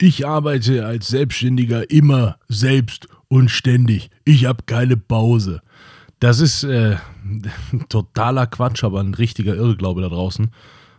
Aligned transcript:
Ich 0.00 0.26
arbeite 0.26 0.84
als 0.86 1.06
Selbstständiger 1.06 1.88
immer 1.88 2.36
selbst 2.48 3.06
und 3.28 3.48
ständig. 3.48 4.10
Ich 4.24 4.44
habe 4.44 4.64
keine 4.66 4.96
Pause. 4.96 5.60
Das 6.18 6.40
ist 6.40 6.64
äh, 6.64 6.96
totaler 7.88 8.48
Quatsch, 8.48 8.82
aber 8.82 9.00
ein 9.00 9.14
richtiger 9.14 9.54
Irrglaube 9.54 10.02
da 10.02 10.08
draußen. 10.08 10.50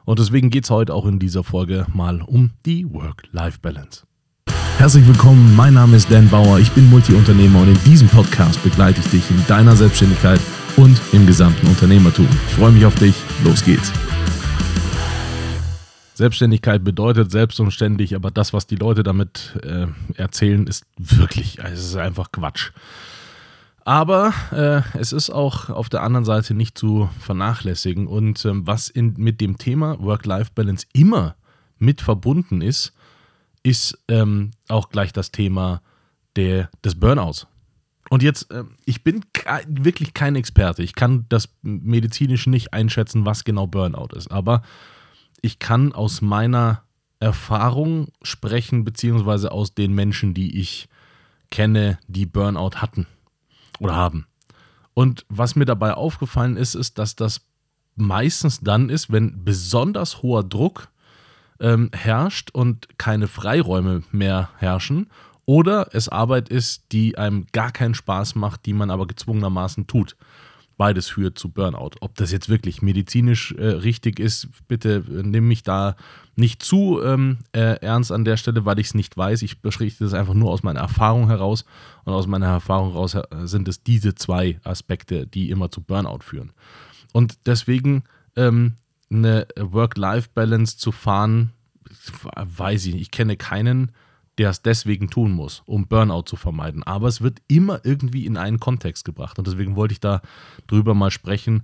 Und 0.05 0.19
deswegen 0.19 0.49
geht 0.49 0.63
es 0.63 0.69
heute 0.69 0.93
auch 0.93 1.05
in 1.07 1.19
dieser 1.19 1.43
Folge 1.43 1.85
mal 1.93 2.21
um 2.21 2.51
die 2.65 2.89
Work-Life-Balance. 2.89 4.03
Herzlich 4.77 5.05
willkommen, 5.07 5.55
mein 5.57 5.73
Name 5.73 5.97
ist 5.97 6.09
Dan 6.09 6.29
Bauer, 6.29 6.59
ich 6.59 6.71
bin 6.71 6.89
Multiunternehmer 6.89 7.61
und 7.61 7.69
in 7.69 7.83
diesem 7.83 8.07
Podcast 8.07 8.61
begleite 8.63 9.01
ich 9.01 9.07
dich 9.07 9.29
in 9.29 9.45
deiner 9.47 9.75
Selbstständigkeit 9.75 10.39
und 10.77 11.01
im 11.11 11.25
gesamten 11.25 11.67
Unternehmertum. 11.67 12.27
Ich 12.47 12.55
freue 12.55 12.71
mich 12.71 12.85
auf 12.85 12.95
dich, 12.95 13.15
los 13.43 13.63
geht's. 13.63 13.91
Selbstständigkeit 16.15 16.83
bedeutet 16.83 17.29
selbstständig, 17.29 18.15
aber 18.15 18.31
das, 18.31 18.53
was 18.53 18.65
die 18.65 18.77
Leute 18.77 19.03
damit 19.03 19.59
äh, 19.63 19.87
erzählen, 20.15 20.65
ist 20.65 20.85
wirklich, 20.97 21.61
also 21.61 21.75
es 21.75 21.85
ist 21.89 21.95
einfach 21.97 22.31
Quatsch. 22.31 22.71
Aber 23.83 24.33
äh, 24.51 24.97
es 24.97 25.11
ist 25.11 25.29
auch 25.29 25.69
auf 25.69 25.89
der 25.89 26.03
anderen 26.03 26.25
Seite 26.25 26.53
nicht 26.53 26.77
zu 26.77 27.09
vernachlässigen. 27.19 28.07
Und 28.07 28.43
ähm, 28.45 28.65
was 28.65 28.87
in, 28.87 29.13
mit 29.17 29.41
dem 29.41 29.57
Thema 29.57 29.99
Work-Life-Balance 29.99 30.87
immer 30.93 31.35
mit 31.77 32.01
verbunden 32.01 32.61
ist, 32.61 32.93
ist 33.61 33.99
ähm, 34.07 34.51
auch 34.69 34.89
gleich 34.89 35.11
das 35.11 35.31
Thema 35.31 35.81
der, 36.37 36.69
des 36.83 36.95
Burnouts. 36.95 37.45
Und 38.09 38.23
jetzt, 38.23 38.49
äh, 38.51 38.63
ich 38.85 39.03
bin 39.03 39.25
wirklich 39.67 40.13
kein 40.13 40.35
Experte. 40.35 40.81
Ich 40.81 40.95
kann 40.95 41.25
das 41.27 41.49
medizinisch 41.61 42.47
nicht 42.47 42.73
einschätzen, 42.73 43.25
was 43.25 43.43
genau 43.43 43.67
Burnout 43.67 44.15
ist. 44.15 44.31
Aber 44.31 44.63
ich 45.41 45.59
kann 45.59 45.93
aus 45.93 46.21
meiner 46.21 46.83
Erfahrung 47.19 48.09
sprechen, 48.21 48.83
beziehungsweise 48.83 49.51
aus 49.51 49.73
den 49.73 49.93
Menschen, 49.93 50.33
die 50.33 50.59
ich 50.59 50.89
kenne, 51.49 51.97
die 52.07 52.25
Burnout 52.25 52.77
hatten 52.77 53.07
oder 53.79 53.95
haben. 53.95 54.27
Und 54.93 55.25
was 55.29 55.55
mir 55.55 55.65
dabei 55.65 55.93
aufgefallen 55.93 56.57
ist, 56.57 56.75
ist, 56.75 56.97
dass 56.97 57.15
das 57.15 57.41
meistens 57.95 58.61
dann 58.61 58.89
ist, 58.89 59.11
wenn 59.11 59.43
besonders 59.43 60.21
hoher 60.21 60.43
Druck 60.43 60.89
ähm, 61.59 61.89
herrscht 61.93 62.51
und 62.51 62.97
keine 62.97 63.27
Freiräume 63.27 64.03
mehr 64.11 64.49
herrschen 64.57 65.09
oder 65.45 65.89
es 65.93 66.09
Arbeit 66.09 66.49
ist, 66.49 66.91
die 66.91 67.17
einem 67.17 67.45
gar 67.51 67.71
keinen 67.71 67.93
Spaß 67.93 68.35
macht, 68.35 68.65
die 68.65 68.73
man 68.73 68.89
aber 68.89 69.07
gezwungenermaßen 69.07 69.87
tut. 69.87 70.15
Beides 70.77 71.07
führt 71.07 71.39
zu 71.39 71.49
Burnout. 71.49 71.91
Ob 72.01 72.15
das 72.15 72.31
jetzt 72.31 72.49
wirklich 72.49 72.81
medizinisch 72.81 73.53
äh, 73.53 73.65
richtig 73.65 74.19
ist, 74.19 74.49
bitte 74.67 75.03
äh, 75.07 75.23
nimm 75.23 75.47
mich 75.47 75.63
da 75.63 75.95
nicht 76.35 76.63
zu 76.63 77.01
ähm, 77.01 77.37
äh, 77.53 77.79
ernst 77.79 78.11
an 78.11 78.25
der 78.25 78.35
Stelle, 78.35 78.65
weil 78.65 78.79
ich 78.79 78.87
es 78.87 78.93
nicht 78.93 79.15
weiß. 79.15 79.41
Ich 79.41 79.61
beschreibe 79.61 79.93
das 79.99 80.13
einfach 80.13 80.33
nur 80.33 80.51
aus 80.51 80.63
meiner 80.63 80.81
Erfahrung 80.81 81.27
heraus. 81.27 81.63
Und 82.03 82.13
aus 82.13 82.27
meiner 82.27 82.47
Erfahrung 82.47 82.91
heraus 82.91 83.15
äh, 83.15 83.23
sind 83.45 83.67
es 83.69 83.83
diese 83.83 84.15
zwei 84.15 84.59
Aspekte, 84.63 85.25
die 85.25 85.49
immer 85.49 85.71
zu 85.71 85.81
Burnout 85.81 86.19
führen. 86.23 86.51
Und 87.13 87.37
deswegen 87.45 88.03
ähm, 88.35 88.73
eine 89.09 89.47
Work-Life-Balance 89.57 90.77
zu 90.77 90.91
fahren, 90.91 91.53
weiß 92.33 92.85
ich 92.87 92.93
nicht. 92.93 93.03
Ich 93.03 93.11
kenne 93.11 93.37
keinen, 93.37 93.91
der 94.37 94.49
es 94.49 94.61
deswegen 94.61 95.09
tun 95.09 95.31
muss, 95.31 95.63
um 95.65 95.87
Burnout 95.87 96.23
zu 96.23 96.35
vermeiden. 96.35 96.83
Aber 96.83 97.07
es 97.07 97.21
wird 97.21 97.41
immer 97.47 97.81
irgendwie 97.83 98.25
in 98.25 98.37
einen 98.37 98.59
Kontext 98.59 99.05
gebracht. 99.05 99.39
Und 99.39 99.47
deswegen 99.47 99.75
wollte 99.75 99.93
ich 99.93 99.99
da 99.99 100.21
drüber 100.67 100.93
mal 100.93 101.11
sprechen, 101.11 101.63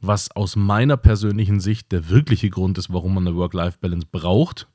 was 0.00 0.30
aus 0.30 0.56
meiner 0.56 0.96
persönlichen 0.96 1.60
Sicht 1.60 1.92
der 1.92 2.08
wirkliche 2.08 2.50
Grund 2.50 2.78
ist, 2.78 2.92
warum 2.92 3.14
man 3.14 3.26
eine 3.26 3.36
Work-Life-Balance 3.36 4.06
braucht 4.10 4.68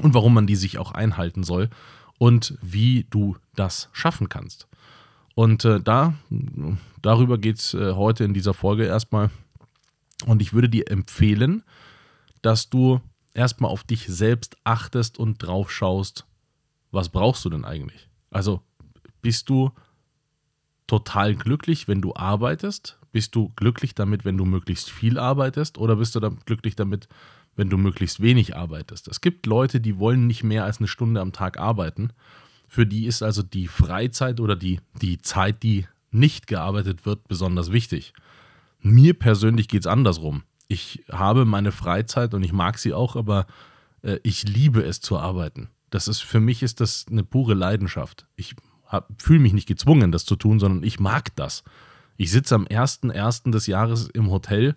und 0.00 0.14
warum 0.14 0.34
man 0.34 0.46
die 0.46 0.56
sich 0.56 0.78
auch 0.78 0.92
einhalten 0.92 1.42
soll 1.42 1.70
und 2.18 2.56
wie 2.62 3.06
du 3.10 3.36
das 3.54 3.88
schaffen 3.92 4.28
kannst. 4.28 4.68
Und 5.34 5.64
äh, 5.66 5.80
da, 5.80 6.14
darüber 7.02 7.38
geht 7.38 7.58
es 7.58 7.74
äh, 7.74 7.92
heute 7.92 8.24
in 8.24 8.32
dieser 8.32 8.54
Folge 8.54 8.84
erstmal. 8.84 9.30
Und 10.24 10.40
ich 10.40 10.54
würde 10.54 10.70
dir 10.70 10.90
empfehlen, 10.90 11.62
dass 12.40 12.70
du 12.70 13.00
erstmal 13.34 13.70
auf 13.70 13.84
dich 13.84 14.06
selbst 14.06 14.56
achtest 14.64 15.18
und 15.18 15.38
drauf 15.38 15.70
schaust, 15.70 16.26
was 16.90 17.08
brauchst 17.08 17.44
du 17.44 17.50
denn 17.50 17.64
eigentlich? 17.64 18.08
Also 18.30 18.62
bist 19.22 19.48
du 19.48 19.70
total 20.86 21.34
glücklich, 21.34 21.88
wenn 21.88 22.00
du 22.00 22.14
arbeitest? 22.14 22.98
Bist 23.12 23.34
du 23.34 23.50
glücklich 23.56 23.94
damit, 23.94 24.24
wenn 24.24 24.36
du 24.36 24.44
möglichst 24.44 24.90
viel 24.90 25.18
arbeitest? 25.18 25.78
Oder 25.78 25.96
bist 25.96 26.14
du 26.14 26.20
dann 26.20 26.38
glücklich 26.44 26.76
damit, 26.76 27.08
wenn 27.56 27.70
du 27.70 27.78
möglichst 27.78 28.20
wenig 28.20 28.56
arbeitest? 28.56 29.08
Es 29.08 29.20
gibt 29.20 29.46
Leute, 29.46 29.80
die 29.80 29.98
wollen 29.98 30.26
nicht 30.26 30.44
mehr 30.44 30.64
als 30.64 30.78
eine 30.78 30.88
Stunde 30.88 31.20
am 31.20 31.32
Tag 31.32 31.58
arbeiten. 31.58 32.10
Für 32.68 32.86
die 32.86 33.06
ist 33.06 33.22
also 33.22 33.42
die 33.42 33.68
Freizeit 33.68 34.40
oder 34.40 34.56
die, 34.56 34.80
die 35.00 35.18
Zeit, 35.18 35.62
die 35.62 35.86
nicht 36.10 36.46
gearbeitet 36.46 37.06
wird, 37.06 37.26
besonders 37.28 37.72
wichtig. 37.72 38.12
Mir 38.80 39.14
persönlich 39.14 39.68
geht 39.68 39.80
es 39.80 39.86
andersrum. 39.86 40.42
Ich 40.68 41.04
habe 41.10 41.44
meine 41.44 41.72
Freizeit 41.72 42.34
und 42.34 42.42
ich 42.42 42.52
mag 42.52 42.78
sie 42.78 42.92
auch, 42.92 43.16
aber 43.16 43.46
äh, 44.02 44.18
ich 44.22 44.48
liebe 44.48 44.82
es 44.82 45.00
zu 45.00 45.18
arbeiten. 45.18 45.68
Das 45.90 46.08
ist 46.08 46.20
für 46.20 46.40
mich 46.40 46.62
ist 46.62 46.80
das 46.80 47.06
eine 47.10 47.24
pure 47.24 47.54
Leidenschaft. 47.54 48.26
Ich 48.36 48.54
fühle 49.18 49.40
mich 49.40 49.52
nicht 49.52 49.68
gezwungen, 49.68 50.12
das 50.12 50.24
zu 50.24 50.36
tun, 50.36 50.58
sondern 50.58 50.84
ich 50.84 51.00
mag 51.00 51.34
das. 51.36 51.64
Ich 52.16 52.30
sitze 52.30 52.54
am 52.54 52.64
1.1. 52.64 53.50
des 53.50 53.66
Jahres 53.66 54.08
im 54.08 54.30
Hotel 54.30 54.74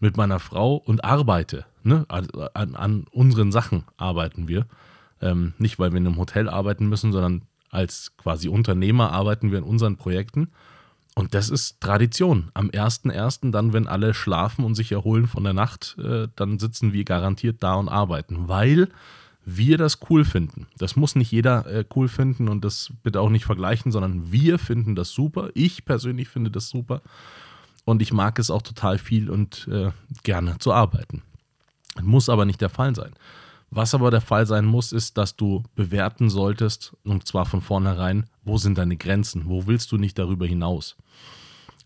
mit 0.00 0.16
meiner 0.16 0.40
Frau 0.40 0.76
und 0.76 1.04
arbeite. 1.04 1.66
Ne? 1.82 2.04
An, 2.08 2.74
an, 2.74 3.04
unseren 3.10 3.52
Sachen 3.52 3.84
arbeiten 3.96 4.48
wir. 4.48 4.66
Ähm, 5.20 5.54
nicht, 5.58 5.78
weil 5.78 5.92
wir 5.92 5.98
in 5.98 6.06
einem 6.06 6.16
Hotel 6.16 6.48
arbeiten 6.48 6.88
müssen, 6.88 7.12
sondern 7.12 7.42
als 7.70 8.16
quasi 8.16 8.48
Unternehmer 8.48 9.12
arbeiten 9.12 9.50
wir 9.50 9.58
in 9.58 9.64
unseren 9.64 9.96
Projekten. 9.96 10.50
Und 11.14 11.34
das 11.34 11.48
ist 11.48 11.80
Tradition. 11.80 12.50
Am 12.54 12.70
1.1., 12.70 13.52
dann, 13.52 13.72
wenn 13.72 13.86
alle 13.86 14.14
schlafen 14.14 14.64
und 14.64 14.74
sich 14.74 14.90
erholen 14.90 15.28
von 15.28 15.44
der 15.44 15.52
Nacht, 15.52 15.96
äh, 15.98 16.28
dann 16.34 16.58
sitzen 16.58 16.92
wir 16.92 17.04
garantiert 17.04 17.62
da 17.62 17.74
und 17.74 17.88
arbeiten, 17.88 18.48
weil 18.48 18.88
wir 19.44 19.78
das 19.78 19.98
cool 20.08 20.24
finden. 20.24 20.66
Das 20.78 20.96
muss 20.96 21.16
nicht 21.16 21.30
jeder 21.30 21.66
äh, 21.66 21.84
cool 21.94 22.08
finden 22.08 22.48
und 22.48 22.64
das 22.64 22.92
bitte 23.02 23.20
auch 23.20 23.30
nicht 23.30 23.44
vergleichen, 23.44 23.92
sondern 23.92 24.32
wir 24.32 24.58
finden 24.58 24.94
das 24.94 25.10
super. 25.10 25.50
Ich 25.54 25.84
persönlich 25.84 26.28
finde 26.28 26.50
das 26.50 26.68
super 26.68 27.02
und 27.84 28.02
ich 28.02 28.12
mag 28.12 28.38
es 28.38 28.50
auch 28.50 28.62
total 28.62 28.98
viel 28.98 29.30
und 29.30 29.68
äh, 29.70 29.90
gerne 30.22 30.58
zu 30.58 30.72
arbeiten. 30.72 31.22
Muss 32.02 32.28
aber 32.28 32.44
nicht 32.44 32.60
der 32.60 32.70
Fall 32.70 32.94
sein. 32.94 33.14
Was 33.70 33.94
aber 33.94 34.10
der 34.10 34.20
Fall 34.20 34.46
sein 34.46 34.64
muss, 34.66 34.92
ist, 34.92 35.18
dass 35.18 35.36
du 35.36 35.64
bewerten 35.74 36.30
solltest, 36.30 36.96
und 37.02 37.26
zwar 37.26 37.44
von 37.44 37.60
vornherein, 37.60 38.26
wo 38.44 38.56
sind 38.56 38.78
deine 38.78 38.96
Grenzen, 38.96 39.46
wo 39.46 39.66
willst 39.66 39.90
du 39.90 39.98
nicht 39.98 40.18
darüber 40.18 40.46
hinaus. 40.46 40.96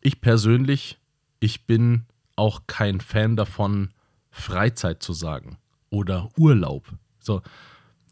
Ich 0.02 0.20
persönlich, 0.20 0.98
ich 1.40 1.66
bin 1.66 2.04
auch 2.36 2.62
kein 2.66 3.00
Fan 3.00 3.36
davon, 3.36 3.90
Freizeit 4.30 5.02
zu 5.02 5.12
sagen 5.14 5.56
oder 5.90 6.28
Urlaub. 6.36 6.84
So, 7.28 7.42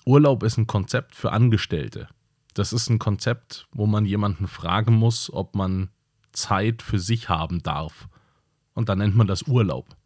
Urlaub 0.05 0.43
ist 0.43 0.59
ein 0.59 0.67
Konzept 0.67 1.15
für 1.15 1.33
Angestellte. 1.33 2.07
Das 2.53 2.75
ist 2.75 2.91
ein 2.91 2.99
Konzept, 2.99 3.67
wo 3.73 3.87
man 3.87 4.05
jemanden 4.05 4.47
fragen 4.47 4.95
muss, 4.95 5.33
ob 5.33 5.57
man 5.57 5.89
Zeit 6.33 6.83
für 6.83 6.99
sich 6.99 7.31
haben 7.31 7.63
darf. 7.63 8.09
Und 8.75 8.91
dann 8.91 8.99
nennt 8.99 9.17
man 9.17 9.27
das 9.27 9.45
Urlaub. 9.45 9.97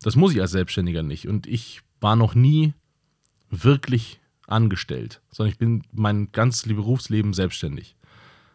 Das 0.00 0.16
muss 0.16 0.32
ich 0.32 0.40
als 0.40 0.52
Selbstständiger 0.52 1.02
nicht. 1.02 1.28
Und 1.28 1.46
ich 1.46 1.82
war 2.00 2.16
noch 2.16 2.34
nie 2.34 2.72
wirklich 3.50 4.20
angestellt, 4.46 5.20
sondern 5.30 5.52
ich 5.52 5.58
bin 5.58 5.82
mein 5.92 6.32
ganzes 6.32 6.62
Berufsleben 6.62 7.34
selbstständig. 7.34 7.94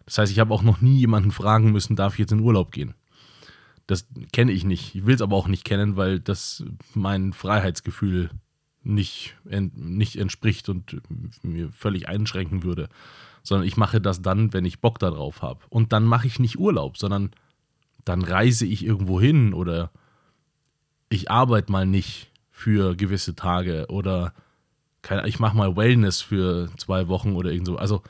Das 0.05 0.17
heißt, 0.17 0.31
ich 0.31 0.39
habe 0.39 0.53
auch 0.53 0.63
noch 0.63 0.81
nie 0.81 0.97
jemanden 0.97 1.31
fragen 1.31 1.71
müssen, 1.71 1.95
darf 1.95 2.13
ich 2.13 2.19
jetzt 2.19 2.31
in 2.31 2.39
Urlaub 2.39 2.71
gehen? 2.71 2.95
Das 3.85 4.07
kenne 4.33 4.51
ich 4.51 4.63
nicht. 4.63 4.95
Ich 4.95 5.05
will 5.05 5.13
es 5.13 5.21
aber 5.21 5.35
auch 5.35 5.47
nicht 5.47 5.63
kennen, 5.63 5.95
weil 5.95 6.19
das 6.19 6.63
mein 6.95 7.33
Freiheitsgefühl 7.33 8.31
nicht, 8.83 9.35
nicht 9.43 10.15
entspricht 10.15 10.69
und 10.69 11.01
mir 11.43 11.71
völlig 11.71 12.07
einschränken 12.07 12.63
würde. 12.63 12.89
Sondern 13.43 13.67
ich 13.67 13.77
mache 13.77 14.01
das 14.01 14.21
dann, 14.21 14.53
wenn 14.53 14.65
ich 14.65 14.81
Bock 14.81 14.99
darauf 14.99 15.41
habe. 15.41 15.61
Und 15.69 15.93
dann 15.93 16.03
mache 16.03 16.27
ich 16.27 16.39
nicht 16.39 16.59
Urlaub, 16.59 16.97
sondern 16.97 17.31
dann 18.05 18.23
reise 18.23 18.65
ich 18.65 18.85
irgendwo 18.85 19.19
hin 19.19 19.53
oder 19.53 19.91
ich 21.09 21.29
arbeite 21.29 21.71
mal 21.71 21.85
nicht 21.85 22.31
für 22.49 22.95
gewisse 22.95 23.35
Tage 23.35 23.87
oder 23.89 24.33
ich 25.25 25.39
mache 25.39 25.57
mal 25.57 25.75
Wellness 25.75 26.21
für 26.21 26.69
zwei 26.77 27.07
Wochen 27.07 27.33
oder 27.33 27.51
irgend 27.51 27.67
so. 27.67 27.75
Also 27.75 28.03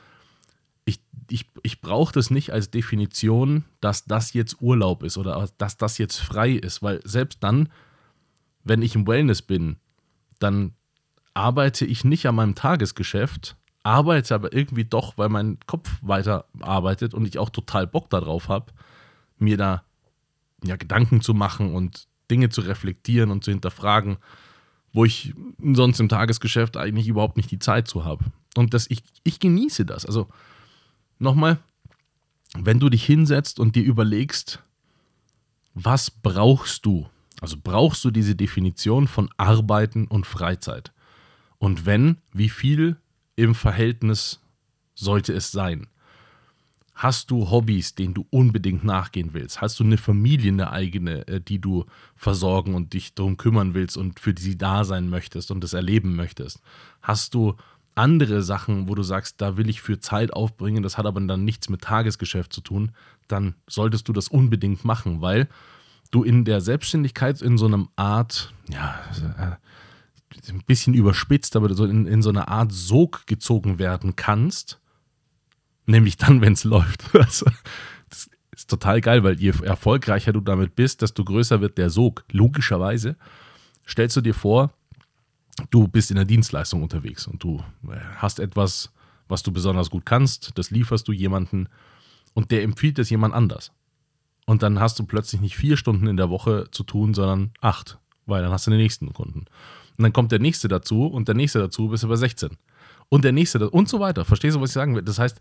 ich, 0.84 1.00
ich, 1.30 1.46
ich 1.62 1.80
brauche 1.80 2.12
das 2.12 2.30
nicht 2.30 2.52
als 2.52 2.70
Definition, 2.70 3.64
dass 3.80 4.04
das 4.04 4.34
jetzt 4.34 4.60
Urlaub 4.60 5.02
ist 5.02 5.16
oder 5.16 5.48
dass 5.58 5.76
das 5.78 5.98
jetzt 5.98 6.18
frei 6.18 6.52
ist, 6.52 6.82
weil 6.82 7.00
selbst 7.04 7.42
dann, 7.42 7.70
wenn 8.62 8.82
ich 8.82 8.94
im 8.94 9.06
Wellness 9.06 9.42
bin, 9.42 9.76
dann 10.42 10.74
arbeite 11.34 11.84
ich 11.84 12.04
nicht 12.04 12.26
an 12.26 12.34
meinem 12.34 12.54
Tagesgeschäft, 12.54 13.56
arbeite 13.82 14.34
aber 14.34 14.52
irgendwie 14.52 14.84
doch, 14.84 15.18
weil 15.18 15.28
mein 15.28 15.58
Kopf 15.66 15.90
weiter 16.02 16.46
arbeitet 16.60 17.14
und 17.14 17.26
ich 17.26 17.38
auch 17.38 17.50
total 17.50 17.86
Bock 17.86 18.10
darauf 18.10 18.48
habe, 18.48 18.72
mir 19.38 19.56
da 19.56 19.82
ja, 20.64 20.76
Gedanken 20.76 21.20
zu 21.20 21.34
machen 21.34 21.74
und 21.74 22.06
Dinge 22.30 22.48
zu 22.48 22.60
reflektieren 22.60 23.30
und 23.30 23.44
zu 23.44 23.50
hinterfragen, 23.50 24.18
wo 24.92 25.04
ich 25.04 25.34
sonst 25.60 26.00
im 26.00 26.08
Tagesgeschäft 26.08 26.76
eigentlich 26.76 27.08
überhaupt 27.08 27.36
nicht 27.36 27.50
die 27.50 27.58
Zeit 27.58 27.88
zu 27.88 28.04
habe. 28.04 28.24
Und 28.56 28.74
das, 28.74 28.88
ich, 28.90 29.02
ich 29.24 29.40
genieße 29.40 29.84
das. 29.84 30.06
Also 30.06 30.28
nochmal, 31.18 31.58
wenn 32.54 32.78
du 32.78 32.88
dich 32.88 33.04
hinsetzt 33.04 33.58
und 33.58 33.74
dir 33.74 33.82
überlegst, 33.82 34.62
was 35.74 36.10
brauchst 36.10 36.84
du? 36.84 37.08
Also 37.42 37.56
brauchst 37.60 38.04
du 38.04 38.12
diese 38.12 38.36
Definition 38.36 39.08
von 39.08 39.28
Arbeiten 39.36 40.06
und 40.06 40.26
Freizeit? 40.26 40.92
Und 41.58 41.86
wenn, 41.86 42.18
wie 42.32 42.48
viel 42.48 42.98
im 43.34 43.56
Verhältnis 43.56 44.40
sollte 44.94 45.32
es 45.32 45.50
sein? 45.50 45.88
Hast 46.94 47.32
du 47.32 47.50
Hobbys, 47.50 47.96
denen 47.96 48.14
du 48.14 48.26
unbedingt 48.30 48.84
nachgehen 48.84 49.30
willst? 49.32 49.60
Hast 49.60 49.80
du 49.80 49.84
eine 49.84 49.98
Familie, 49.98 50.52
eine 50.52 50.70
eigene, 50.70 51.26
äh, 51.26 51.40
die 51.40 51.58
du 51.58 51.84
versorgen 52.14 52.76
und 52.76 52.92
dich 52.92 53.12
darum 53.14 53.36
kümmern 53.36 53.74
willst 53.74 53.96
und 53.96 54.20
für 54.20 54.32
die 54.32 54.42
sie 54.42 54.56
da 54.56 54.84
sein 54.84 55.10
möchtest 55.10 55.50
und 55.50 55.64
das 55.64 55.72
erleben 55.72 56.14
möchtest? 56.14 56.60
Hast 57.00 57.34
du 57.34 57.56
andere 57.96 58.42
Sachen, 58.42 58.88
wo 58.88 58.94
du 58.94 59.02
sagst, 59.02 59.40
da 59.40 59.56
will 59.56 59.68
ich 59.68 59.82
für 59.82 59.98
Zeit 59.98 60.32
aufbringen, 60.32 60.84
das 60.84 60.96
hat 60.96 61.06
aber 61.06 61.20
dann 61.20 61.44
nichts 61.44 61.68
mit 61.68 61.80
Tagesgeschäft 61.80 62.52
zu 62.52 62.60
tun, 62.60 62.92
dann 63.26 63.56
solltest 63.68 64.06
du 64.06 64.12
das 64.12 64.28
unbedingt 64.28 64.84
machen, 64.84 65.20
weil 65.20 65.48
du 66.12 66.22
in 66.22 66.44
der 66.44 66.60
Selbstständigkeit 66.60 67.42
in 67.42 67.58
so 67.58 67.66
einem 67.66 67.88
Art, 67.96 68.54
ja, 68.68 69.00
ein 70.48 70.62
bisschen 70.66 70.94
überspitzt, 70.94 71.56
aber 71.56 71.74
so 71.74 71.84
in, 71.84 72.06
in 72.06 72.22
so 72.22 72.30
eine 72.30 72.48
Art 72.48 72.70
Sog 72.70 73.26
gezogen 73.26 73.78
werden 73.78 74.14
kannst, 74.14 74.80
nämlich 75.86 76.16
dann, 76.16 76.40
wenn 76.40 76.52
es 76.52 76.64
läuft. 76.64 77.02
Also, 77.14 77.46
das 78.08 78.28
ist 78.54 78.70
total 78.70 79.00
geil, 79.00 79.24
weil 79.24 79.40
je 79.40 79.52
erfolgreicher 79.62 80.32
du 80.32 80.40
damit 80.40 80.76
bist, 80.76 81.02
desto 81.02 81.24
größer 81.24 81.60
wird 81.60 81.78
der 81.78 81.90
Sog. 81.90 82.24
Logischerweise 82.30 83.16
stellst 83.86 84.16
du 84.16 84.20
dir 84.20 84.34
vor, 84.34 84.70
du 85.70 85.88
bist 85.88 86.10
in 86.10 86.16
der 86.16 86.26
Dienstleistung 86.26 86.82
unterwegs 86.82 87.26
und 87.26 87.42
du 87.42 87.62
äh, 87.88 87.96
hast 88.16 88.38
etwas, 88.38 88.92
was 89.28 89.42
du 89.42 89.50
besonders 89.50 89.88
gut 89.88 90.04
kannst, 90.04 90.52
das 90.58 90.70
lieferst 90.70 91.08
du 91.08 91.12
jemanden 91.12 91.68
und 92.34 92.50
der 92.50 92.62
empfiehlt 92.62 92.98
es 92.98 93.08
jemand 93.08 93.34
anders. 93.34 93.72
Und 94.46 94.62
dann 94.62 94.80
hast 94.80 94.98
du 94.98 95.04
plötzlich 95.04 95.40
nicht 95.40 95.56
vier 95.56 95.76
Stunden 95.76 96.06
in 96.06 96.16
der 96.16 96.30
Woche 96.30 96.66
zu 96.70 96.82
tun, 96.82 97.14
sondern 97.14 97.52
acht, 97.60 97.98
weil 98.26 98.42
dann 98.42 98.52
hast 98.52 98.66
du 98.66 98.70
den 98.70 98.80
nächsten 98.80 99.12
Kunden. 99.12 99.46
Und 99.98 100.02
dann 100.02 100.12
kommt 100.12 100.32
der 100.32 100.40
nächste 100.40 100.68
dazu 100.68 101.06
und 101.06 101.28
der 101.28 101.34
nächste 101.34 101.58
dazu, 101.58 101.88
bist 101.88 102.02
du 102.02 102.08
bei 102.08 102.16
16. 102.16 102.50
Und 103.08 103.24
der 103.24 103.32
nächste 103.32 103.70
und 103.70 103.88
so 103.88 104.00
weiter. 104.00 104.24
Verstehst 104.24 104.56
du, 104.56 104.60
was 104.60 104.70
ich 104.70 104.74
sagen 104.74 104.94
will? 104.94 105.02
Das 105.02 105.18
heißt, 105.18 105.38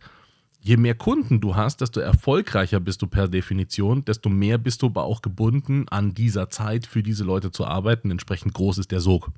je 0.60 0.78
mehr 0.78 0.94
Kunden 0.94 1.40
du 1.40 1.56
hast, 1.56 1.82
desto 1.82 2.00
erfolgreicher 2.00 2.80
bist 2.80 3.02
du 3.02 3.08
per 3.08 3.28
Definition, 3.28 4.06
desto 4.06 4.30
mehr 4.30 4.58
bist 4.58 4.82
du 4.82 4.88
aber 4.88 5.04
auch 5.04 5.22
gebunden, 5.22 5.88
an 5.90 6.14
dieser 6.14 6.50
Zeit 6.50 6.86
für 6.86 7.02
diese 7.02 7.24
Leute 7.24 7.52
zu 7.52 7.66
arbeiten. 7.66 8.12
Entsprechend 8.12 8.54
groß 8.54 8.78
ist 8.78 8.92
der 8.92 9.00
Sog. 9.00 9.32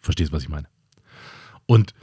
Verstehst, 0.00 0.32
was 0.32 0.42
ich 0.42 0.48
meine? 0.48 0.66
Und 1.66 1.94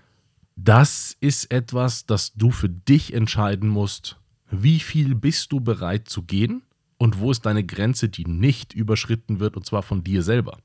das 0.56 1.18
ist 1.20 1.52
etwas, 1.52 2.06
das 2.06 2.34
du 2.34 2.52
für 2.52 2.70
dich 2.70 3.14
entscheiden 3.14 3.70
musst. 3.70 4.18
Wie 4.52 4.80
viel 4.80 5.16
bist 5.16 5.52
du 5.52 5.60
bereit 5.60 6.08
zu 6.08 6.24
gehen 6.24 6.64
und 7.00 7.20
wo 7.20 7.32
ist 7.32 7.46
deine 7.48 7.64
Grenze, 7.64 8.10
die 8.10 8.26
nicht 8.26 8.74
überschritten 8.74 9.40
wird 9.40 9.58
und 9.58 9.66
zwar 9.66 9.82
von 9.82 10.04
dir 10.04 10.22
selber? 10.22 10.60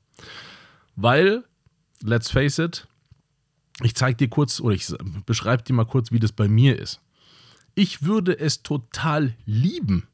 Weil, 0.95 1.43
let's 2.03 2.29
face 2.29 2.59
it, 2.59 2.87
ich 3.81 3.95
zeige 3.95 4.17
dir 4.17 4.27
kurz 4.27 4.59
oder 4.59 4.75
ich 4.75 4.85
beschreibe 5.25 5.63
dir 5.63 5.73
mal 5.73 5.85
kurz, 5.85 6.11
wie 6.11 6.19
das 6.19 6.31
bei 6.31 6.47
mir 6.47 6.77
ist. 6.77 7.01
Ich 7.73 8.03
würde 8.03 8.37
es 8.37 8.63
total 8.63 9.33
lieben, 9.45 10.07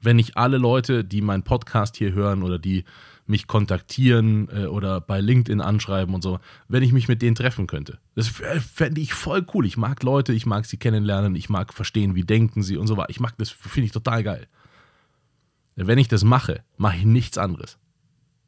wenn 0.00 0.18
ich 0.18 0.36
alle 0.36 0.58
Leute, 0.58 1.04
die 1.04 1.20
meinen 1.20 1.42
Podcast 1.42 1.96
hier 1.96 2.12
hören 2.12 2.42
oder 2.42 2.58
die 2.58 2.84
mich 3.26 3.48
kontaktieren 3.48 4.48
äh, 4.52 4.66
oder 4.66 5.00
bei 5.00 5.20
LinkedIn 5.20 5.60
anschreiben 5.60 6.14
und 6.14 6.22
so, 6.22 6.38
wenn 6.68 6.84
ich 6.84 6.92
mich 6.92 7.08
mit 7.08 7.22
denen 7.22 7.34
treffen 7.34 7.66
könnte. 7.66 7.98
Das 8.14 8.28
fände 8.28 9.00
ich 9.00 9.14
voll 9.14 9.44
cool. 9.52 9.66
Ich 9.66 9.76
mag 9.76 10.04
Leute, 10.04 10.32
ich 10.32 10.46
mag 10.46 10.64
sie 10.64 10.76
kennenlernen, 10.76 11.34
ich 11.34 11.48
mag 11.48 11.74
verstehen, 11.74 12.14
wie 12.14 12.22
denken 12.22 12.62
sie 12.62 12.76
und 12.76 12.86
so 12.86 12.96
weiter. 12.96 13.10
Ich 13.10 13.18
mag 13.18 13.34
das, 13.38 13.50
finde 13.50 13.86
ich 13.86 13.92
total 13.92 14.22
geil. 14.22 14.46
Wenn 15.76 15.98
ich 15.98 16.08
das 16.08 16.24
mache, 16.24 16.64
mache 16.76 16.96
ich 16.96 17.04
nichts 17.04 17.38
anderes. 17.38 17.78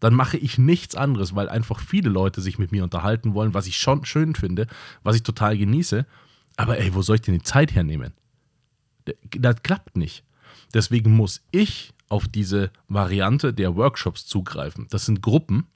Dann 0.00 0.14
mache 0.14 0.36
ich 0.36 0.58
nichts 0.58 0.94
anderes, 0.94 1.34
weil 1.34 1.48
einfach 1.48 1.80
viele 1.80 2.08
Leute 2.08 2.40
sich 2.40 2.58
mit 2.58 2.72
mir 2.72 2.84
unterhalten 2.84 3.34
wollen, 3.34 3.54
was 3.54 3.66
ich 3.66 3.76
schon 3.76 4.04
schön 4.04 4.34
finde, 4.34 4.66
was 5.02 5.16
ich 5.16 5.22
total 5.22 5.58
genieße. 5.58 6.06
Aber 6.56 6.78
ey, 6.78 6.94
wo 6.94 7.02
soll 7.02 7.16
ich 7.16 7.22
denn 7.22 7.34
die 7.34 7.42
Zeit 7.42 7.74
hernehmen? 7.74 8.12
Das 9.30 9.62
klappt 9.62 9.96
nicht. 9.96 10.24
Deswegen 10.72 11.14
muss 11.14 11.42
ich 11.50 11.92
auf 12.08 12.28
diese 12.28 12.70
Variante 12.88 13.52
der 13.52 13.76
Workshops 13.76 14.26
zugreifen. 14.26 14.86
Das 14.90 15.06
sind 15.06 15.22
Gruppen 15.22 15.66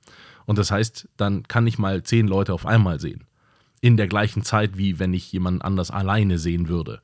und 0.47 0.59
das 0.59 0.71
heißt, 0.71 1.09
dann 1.17 1.43
kann 1.45 1.67
ich 1.67 1.79
mal 1.79 2.03
zehn 2.03 2.27
Leute 2.27 2.55
auf 2.55 2.67
einmal 2.67 3.01
sehen. 3.01 3.25
In 3.81 3.97
der 3.97 4.07
gleichen 4.07 4.43
Zeit, 4.43 4.79
wie 4.79 4.99
wenn 4.99 5.13
ich 5.13 5.33
jemanden 5.33 5.63
anders 5.63 5.91
alleine 5.91 6.39
sehen 6.39 6.69
würde. 6.69 7.01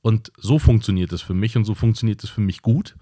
Und 0.00 0.32
so 0.36 0.58
funktioniert 0.58 1.12
es 1.12 1.22
für 1.22 1.34
mich 1.34 1.56
und 1.56 1.64
so 1.64 1.74
funktioniert 1.74 2.22
es 2.24 2.30
für 2.30 2.40
mich 2.40 2.62
gut. 2.62 2.96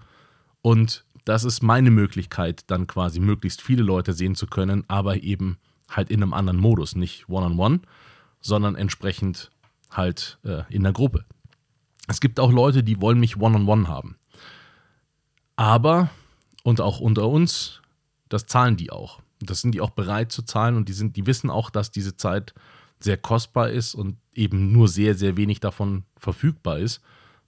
Und 0.63 1.05
das 1.25 1.43
ist 1.43 1.61
meine 1.61 1.91
Möglichkeit, 1.91 2.63
dann 2.67 2.87
quasi 2.87 3.19
möglichst 3.19 3.61
viele 3.61 3.83
Leute 3.83 4.13
sehen 4.13 4.33
zu 4.33 4.47
können, 4.47 4.85
aber 4.87 5.21
eben 5.21 5.57
halt 5.89 6.09
in 6.09 6.23
einem 6.23 6.33
anderen 6.33 6.57
Modus. 6.57 6.95
Nicht 6.95 7.29
one-on-one, 7.29 7.75
-on 7.75 7.79
-one, 7.79 7.87
sondern 8.39 8.75
entsprechend 8.75 9.51
halt 9.91 10.39
äh, 10.43 10.63
in 10.69 10.83
der 10.83 10.93
Gruppe. 10.93 11.25
Es 12.07 12.21
gibt 12.21 12.39
auch 12.39 12.51
Leute, 12.51 12.81
die 12.81 13.01
wollen 13.01 13.19
mich 13.19 13.37
one-on-one 13.37 13.83
-on 13.83 13.85
-one 13.85 13.87
haben. 13.87 14.15
Aber, 15.57 16.09
und 16.63 16.79
auch 16.81 16.99
unter 17.01 17.27
uns, 17.27 17.81
das 18.29 18.45
zahlen 18.45 18.77
die 18.77 18.89
auch. 18.89 19.21
Das 19.41 19.61
sind 19.61 19.75
die 19.75 19.81
auch 19.81 19.91
bereit 19.91 20.31
zu 20.31 20.43
zahlen 20.43 20.77
und 20.77 20.87
die, 20.87 20.93
sind, 20.93 21.17
die 21.17 21.27
wissen 21.27 21.49
auch, 21.49 21.69
dass 21.69 21.91
diese 21.91 22.15
Zeit 22.15 22.53
sehr 23.01 23.17
kostbar 23.17 23.69
ist 23.69 23.95
und 23.95 24.17
eben 24.33 24.71
nur 24.71 24.87
sehr, 24.87 25.13
sehr 25.13 25.35
wenig 25.35 25.59
davon 25.59 26.05
verfügbar 26.15 26.79
ist, 26.79 27.01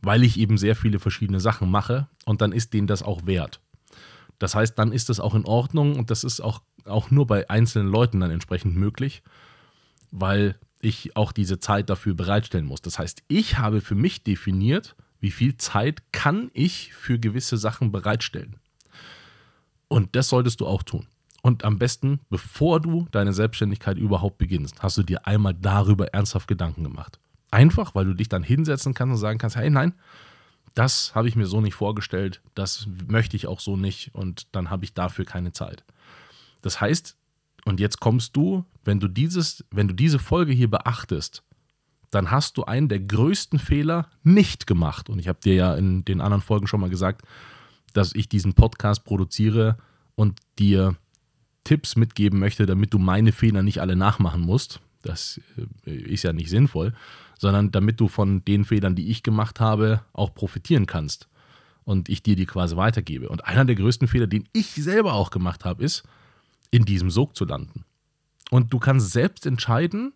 weil 0.05 0.23
ich 0.23 0.39
eben 0.39 0.57
sehr 0.57 0.75
viele 0.75 0.99
verschiedene 0.99 1.39
Sachen 1.39 1.69
mache 1.69 2.07
und 2.25 2.41
dann 2.41 2.51
ist 2.51 2.73
denen 2.73 2.87
das 2.87 3.01
auch 3.01 3.25
wert. 3.25 3.59
Das 4.37 4.53
heißt, 4.53 4.77
dann 4.77 4.91
ist 4.91 5.09
das 5.09 5.19
auch 5.19 5.33
in 5.33 5.45
Ordnung 5.45 5.97
und 5.97 6.11
das 6.11 6.23
ist 6.23 6.41
auch, 6.41 6.61
auch 6.85 7.09
nur 7.09 7.25
bei 7.25 7.49
einzelnen 7.49 7.87
Leuten 7.87 8.19
dann 8.19 8.31
entsprechend 8.31 8.75
möglich, 8.75 9.23
weil 10.11 10.59
ich 10.81 11.15
auch 11.15 11.31
diese 11.31 11.59
Zeit 11.59 11.89
dafür 11.89 12.13
bereitstellen 12.13 12.65
muss. 12.65 12.81
Das 12.81 12.99
heißt, 12.99 13.23
ich 13.27 13.57
habe 13.57 13.81
für 13.81 13.95
mich 13.95 14.23
definiert, 14.23 14.95
wie 15.19 15.31
viel 15.31 15.57
Zeit 15.57 16.03
kann 16.11 16.51
ich 16.53 16.93
für 16.93 17.17
gewisse 17.17 17.57
Sachen 17.57 17.91
bereitstellen. 17.91 18.57
Und 19.87 20.15
das 20.15 20.29
solltest 20.29 20.61
du 20.61 20.67
auch 20.67 20.83
tun. 20.83 21.07
Und 21.41 21.63
am 21.63 21.79
besten, 21.79 22.19
bevor 22.29 22.79
du 22.79 23.07
deine 23.11 23.33
Selbstständigkeit 23.33 23.97
überhaupt 23.97 24.37
beginnst, 24.37 24.83
hast 24.83 24.97
du 24.97 25.03
dir 25.03 25.25
einmal 25.25 25.53
darüber 25.53 26.07
ernsthaft 26.13 26.47
Gedanken 26.47 26.83
gemacht. 26.83 27.19
Einfach, 27.51 27.95
weil 27.95 28.05
du 28.05 28.13
dich 28.13 28.29
dann 28.29 28.43
hinsetzen 28.43 28.93
kannst 28.93 29.13
und 29.13 29.17
sagen 29.17 29.37
kannst, 29.37 29.55
hey 29.55 29.69
nein, 29.69 29.93
das 30.73 31.15
habe 31.15 31.27
ich 31.27 31.35
mir 31.35 31.45
so 31.45 31.61
nicht 31.61 31.73
vorgestellt, 31.73 32.41
das 32.53 32.87
möchte 33.07 33.37
ich 33.37 33.47
auch 33.47 33.59
so 33.59 33.77
nicht 33.77 34.13
und 34.13 34.47
dann 34.51 34.69
habe 34.69 34.83
ich 34.83 34.93
dafür 34.93 35.25
keine 35.25 35.53
Zeit. 35.53 35.85
Das 36.61 36.81
heißt, 36.81 37.15
und 37.65 37.79
jetzt 37.79 37.99
kommst 37.99 38.35
du, 38.35 38.65
wenn 38.83 38.99
du 38.99 39.07
dieses, 39.07 39.63
wenn 39.71 39.87
du 39.87 39.93
diese 39.93 40.19
Folge 40.19 40.53
hier 40.53 40.69
beachtest, 40.69 41.43
dann 42.11 42.31
hast 42.31 42.57
du 42.57 42.63
einen 42.63 42.87
der 42.87 42.99
größten 42.99 43.59
Fehler 43.59 44.09
nicht 44.23 44.67
gemacht. 44.67 45.09
Und 45.09 45.19
ich 45.19 45.27
habe 45.27 45.39
dir 45.43 45.55
ja 45.55 45.75
in 45.75 46.05
den 46.05 46.21
anderen 46.21 46.41
Folgen 46.41 46.67
schon 46.67 46.79
mal 46.79 46.89
gesagt, 46.89 47.25
dass 47.93 48.13
ich 48.13 48.29
diesen 48.29 48.53
Podcast 48.53 49.03
produziere 49.03 49.77
und 50.15 50.39
dir 50.59 50.95
Tipps 51.63 51.95
mitgeben 51.95 52.39
möchte, 52.39 52.65
damit 52.65 52.93
du 52.93 52.99
meine 52.99 53.31
Fehler 53.31 53.63
nicht 53.63 53.81
alle 53.81 53.95
nachmachen 53.95 54.41
musst. 54.41 54.79
Das 55.01 55.41
äh, 55.85 55.91
ist 55.91 56.23
ja 56.23 56.31
nicht 56.31 56.49
sinnvoll, 56.49 56.93
sondern 57.37 57.71
damit 57.71 57.99
du 57.99 58.07
von 58.07 58.43
den 58.45 58.65
Fehlern, 58.65 58.95
die 58.95 59.09
ich 59.09 59.23
gemacht 59.23 59.59
habe, 59.59 60.01
auch 60.13 60.33
profitieren 60.33 60.85
kannst 60.85 61.27
und 61.83 62.09
ich 62.09 62.23
dir 62.23 62.35
die 62.35 62.45
quasi 62.45 62.75
weitergebe. 62.75 63.29
Und 63.29 63.45
einer 63.45 63.65
der 63.65 63.75
größten 63.75 64.07
Fehler, 64.07 64.27
den 64.27 64.47
ich 64.53 64.73
selber 64.73 65.13
auch 65.13 65.29
gemacht 65.29 65.65
habe, 65.65 65.83
ist, 65.83 66.03
in 66.71 66.85
diesem 66.85 67.09
Sog 67.09 67.35
zu 67.35 67.45
landen. 67.45 67.85
Und 68.51 68.73
du 68.73 68.79
kannst 68.79 69.11
selbst 69.11 69.45
entscheiden, 69.45 70.13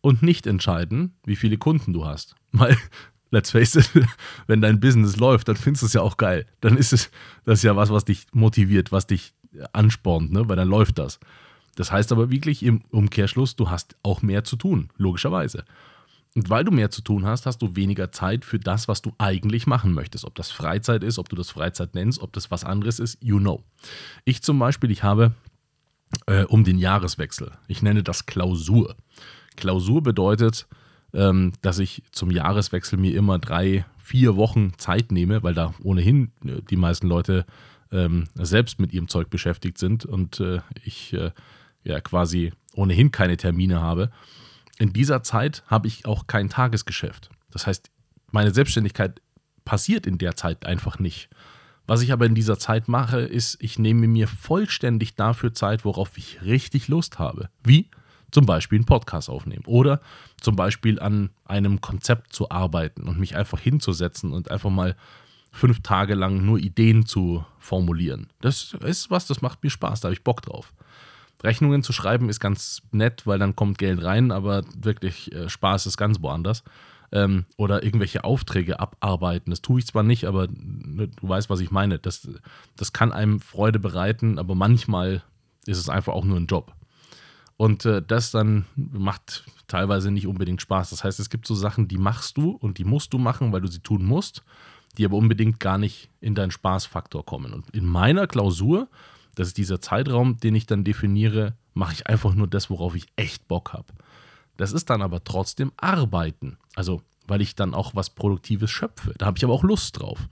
und 0.00 0.22
nicht 0.22 0.46
entscheiden, 0.46 1.14
wie 1.24 1.36
viele 1.36 1.58
Kunden 1.58 1.92
du 1.92 2.06
hast. 2.06 2.34
Weil, 2.52 2.76
let's 3.30 3.50
face 3.50 3.76
it, 3.76 3.90
wenn 4.46 4.60
dein 4.60 4.80
Business 4.80 5.16
läuft, 5.16 5.48
dann 5.48 5.56
findest 5.56 5.82
du 5.82 5.86
es 5.86 5.92
ja 5.92 6.02
auch 6.02 6.16
geil. 6.16 6.46
Dann 6.60 6.76
ist 6.76 6.92
es 6.92 7.10
das 7.44 7.60
ist 7.60 7.64
ja 7.64 7.76
was, 7.76 7.90
was 7.90 8.04
dich 8.04 8.26
motiviert, 8.32 8.92
was 8.92 9.06
dich 9.06 9.34
anspornt, 9.72 10.32
ne? 10.32 10.48
weil 10.48 10.56
dann 10.56 10.68
läuft 10.68 10.98
das. 10.98 11.18
Das 11.76 11.90
heißt 11.90 12.12
aber 12.12 12.30
wirklich 12.30 12.62
im 12.62 12.82
Umkehrschluss, 12.90 13.56
du 13.56 13.70
hast 13.70 13.96
auch 14.02 14.22
mehr 14.22 14.44
zu 14.44 14.56
tun, 14.56 14.90
logischerweise. 14.96 15.64
Und 16.36 16.48
weil 16.48 16.64
du 16.64 16.70
mehr 16.70 16.90
zu 16.90 17.02
tun 17.02 17.26
hast, 17.26 17.46
hast 17.46 17.60
du 17.60 17.74
weniger 17.74 18.12
Zeit 18.12 18.44
für 18.44 18.60
das, 18.60 18.86
was 18.86 19.02
du 19.02 19.12
eigentlich 19.18 19.66
machen 19.66 19.92
möchtest. 19.92 20.24
Ob 20.24 20.36
das 20.36 20.50
Freizeit 20.50 21.02
ist, 21.02 21.18
ob 21.18 21.28
du 21.28 21.34
das 21.34 21.50
Freizeit 21.50 21.94
nennst, 21.94 22.20
ob 22.20 22.32
das 22.32 22.50
was 22.50 22.64
anderes 22.64 23.00
ist, 23.00 23.18
you 23.20 23.38
know. 23.38 23.64
Ich 24.24 24.42
zum 24.42 24.58
Beispiel, 24.58 24.92
ich 24.92 25.02
habe 25.02 25.32
äh, 26.26 26.44
um 26.44 26.62
den 26.62 26.78
Jahreswechsel, 26.78 27.52
ich 27.66 27.82
nenne 27.82 28.04
das 28.04 28.26
Klausur. 28.26 28.96
Klausur 29.56 30.02
bedeutet, 30.02 30.68
ähm, 31.12 31.52
dass 31.62 31.80
ich 31.80 32.04
zum 32.12 32.30
Jahreswechsel 32.30 32.98
mir 32.98 33.14
immer 33.16 33.38
drei, 33.38 33.84
vier 33.98 34.36
Wochen 34.36 34.72
Zeit 34.78 35.10
nehme, 35.10 35.42
weil 35.42 35.54
da 35.54 35.74
ohnehin 35.82 36.30
äh, 36.44 36.62
die 36.68 36.76
meisten 36.76 37.08
Leute 37.08 37.44
ähm, 37.90 38.28
selbst 38.34 38.78
mit 38.78 38.92
ihrem 38.92 39.08
Zeug 39.08 39.30
beschäftigt 39.30 39.78
sind 39.78 40.04
und 40.04 40.38
äh, 40.38 40.60
ich 40.84 41.12
äh, 41.12 41.32
ja 41.82 42.00
quasi 42.00 42.52
ohnehin 42.74 43.10
keine 43.10 43.36
Termine 43.36 43.80
habe, 43.80 44.10
in 44.80 44.94
dieser 44.94 45.22
Zeit 45.22 45.62
habe 45.66 45.88
ich 45.88 46.06
auch 46.06 46.26
kein 46.26 46.48
Tagesgeschäft. 46.48 47.28
Das 47.50 47.66
heißt, 47.66 47.90
meine 48.30 48.50
Selbstständigkeit 48.50 49.20
passiert 49.66 50.06
in 50.06 50.16
der 50.16 50.36
Zeit 50.36 50.64
einfach 50.64 50.98
nicht. 50.98 51.28
Was 51.86 52.00
ich 52.00 52.12
aber 52.12 52.24
in 52.24 52.34
dieser 52.34 52.58
Zeit 52.58 52.88
mache, 52.88 53.20
ist, 53.20 53.58
ich 53.60 53.78
nehme 53.78 54.08
mir 54.08 54.26
vollständig 54.26 55.16
dafür 55.16 55.52
Zeit, 55.52 55.84
worauf 55.84 56.16
ich 56.16 56.40
richtig 56.42 56.88
Lust 56.88 57.18
habe. 57.18 57.50
Wie? 57.62 57.90
Zum 58.30 58.46
Beispiel 58.46 58.78
einen 58.78 58.86
Podcast 58.86 59.28
aufnehmen 59.28 59.64
oder 59.66 60.00
zum 60.40 60.56
Beispiel 60.56 60.98
an 60.98 61.30
einem 61.44 61.80
Konzept 61.82 62.32
zu 62.32 62.50
arbeiten 62.50 63.06
und 63.06 63.18
mich 63.18 63.36
einfach 63.36 63.60
hinzusetzen 63.60 64.32
und 64.32 64.50
einfach 64.50 64.70
mal 64.70 64.96
fünf 65.50 65.82
Tage 65.82 66.14
lang 66.14 66.46
nur 66.46 66.58
Ideen 66.58 67.04
zu 67.04 67.44
formulieren. 67.58 68.28
Das 68.40 68.74
ist 68.82 69.10
was, 69.10 69.26
das 69.26 69.42
macht 69.42 69.62
mir 69.62 69.70
Spaß, 69.70 70.00
da 70.00 70.06
habe 70.06 70.14
ich 70.14 70.24
Bock 70.24 70.40
drauf. 70.42 70.72
Rechnungen 71.42 71.82
zu 71.82 71.92
schreiben 71.92 72.28
ist 72.28 72.40
ganz 72.40 72.82
nett, 72.92 73.26
weil 73.26 73.38
dann 73.38 73.56
kommt 73.56 73.78
Geld 73.78 74.02
rein, 74.02 74.30
aber 74.30 74.62
wirklich 74.76 75.32
äh, 75.32 75.48
Spaß 75.48 75.86
ist 75.86 75.96
ganz 75.96 76.20
woanders. 76.20 76.62
Ähm, 77.12 77.44
oder 77.56 77.82
irgendwelche 77.82 78.22
Aufträge 78.22 78.78
abarbeiten. 78.78 79.50
Das 79.50 79.62
tue 79.62 79.80
ich 79.80 79.86
zwar 79.86 80.04
nicht, 80.04 80.26
aber 80.26 80.46
ne, 80.46 81.08
du 81.08 81.28
weißt, 81.28 81.50
was 81.50 81.60
ich 81.60 81.72
meine. 81.72 81.98
Das, 81.98 82.28
das 82.76 82.92
kann 82.92 83.10
einem 83.10 83.40
Freude 83.40 83.80
bereiten, 83.80 84.38
aber 84.38 84.54
manchmal 84.54 85.22
ist 85.66 85.78
es 85.78 85.88
einfach 85.88 86.12
auch 86.12 86.24
nur 86.24 86.36
ein 86.36 86.46
Job. 86.46 86.72
Und 87.56 87.84
äh, 87.84 88.00
das 88.00 88.30
dann 88.30 88.64
macht 88.76 89.44
teilweise 89.66 90.10
nicht 90.10 90.26
unbedingt 90.26 90.62
Spaß. 90.62 90.90
Das 90.90 91.04
heißt, 91.04 91.20
es 91.20 91.30
gibt 91.30 91.46
so 91.46 91.54
Sachen, 91.54 91.88
die 91.88 91.98
machst 91.98 92.36
du 92.36 92.52
und 92.52 92.78
die 92.78 92.84
musst 92.84 93.12
du 93.12 93.18
machen, 93.18 93.52
weil 93.52 93.60
du 93.60 93.68
sie 93.68 93.80
tun 93.80 94.04
musst, 94.04 94.42
die 94.96 95.04
aber 95.04 95.16
unbedingt 95.16 95.60
gar 95.60 95.78
nicht 95.78 96.08
in 96.20 96.34
deinen 96.34 96.52
Spaßfaktor 96.52 97.26
kommen. 97.26 97.52
Und 97.52 97.68
in 97.70 97.86
meiner 97.86 98.26
Klausur 98.26 98.88
das 99.34 99.48
ist 99.48 99.58
dieser 99.58 99.80
Zeitraum, 99.80 100.38
den 100.38 100.54
ich 100.54 100.66
dann 100.66 100.84
definiere, 100.84 101.54
mache 101.74 101.94
ich 101.94 102.06
einfach 102.06 102.34
nur 102.34 102.46
das, 102.46 102.70
worauf 102.70 102.94
ich 102.94 103.06
echt 103.16 103.48
Bock 103.48 103.72
habe. 103.72 103.92
Das 104.56 104.72
ist 104.72 104.90
dann 104.90 105.02
aber 105.02 105.24
trotzdem 105.24 105.72
Arbeiten. 105.76 106.58
Also, 106.74 107.02
weil 107.26 107.40
ich 107.40 107.54
dann 107.54 107.74
auch 107.74 107.94
was 107.94 108.10
Produktives 108.10 108.70
schöpfe. 108.70 109.14
Da 109.16 109.26
habe 109.26 109.38
ich 109.38 109.44
aber 109.44 109.54
auch 109.54 109.62
Lust 109.62 109.98
drauf. 110.00 110.28